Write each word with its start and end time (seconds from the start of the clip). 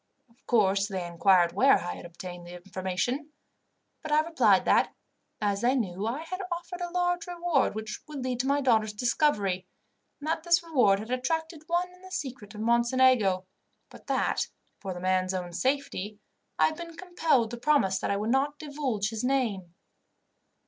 Of 0.31 0.43
course, 0.47 0.87
they 0.87 1.05
inquired 1.05 1.51
where 1.53 1.77
I 1.77 1.93
had 1.93 2.07
obtained 2.07 2.47
the 2.47 2.55
information; 2.55 3.33
but 4.01 4.11
I 4.11 4.21
replied 4.21 4.65
that, 4.65 4.95
as 5.39 5.61
they 5.61 5.75
knew, 5.75 6.07
I 6.07 6.23
had 6.23 6.41
offered 6.51 6.81
a 6.81 6.89
large 6.89 7.27
reward 7.27 7.75
which 7.75 8.01
would 8.07 8.23
lead 8.23 8.39
to 8.39 8.47
my 8.47 8.61
daughters' 8.61 8.93
discovery, 8.93 9.67
and 10.19 10.27
that 10.27 10.41
this 10.41 10.63
reward 10.63 10.97
had 10.97 11.11
attracted 11.11 11.61
one 11.67 11.93
in 11.93 12.01
the 12.01 12.09
secret 12.09 12.55
of 12.55 12.61
Mocenigo, 12.61 13.45
but 13.91 14.07
that, 14.07 14.47
for 14.79 14.91
the 14.95 14.99
man's 14.99 15.35
own 15.35 15.53
safety, 15.53 16.17
I 16.57 16.65
had 16.65 16.77
been 16.77 16.97
compelled 16.97 17.51
to 17.51 17.57
promise 17.57 17.99
that 17.99 18.09
I 18.09 18.17
would 18.17 18.31
not 18.31 18.57
divulge 18.57 19.09
his 19.09 19.23
name. 19.23 19.75